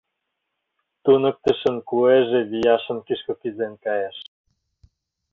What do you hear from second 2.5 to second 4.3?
вияшын кӱшкӧ кӱзен кайыш.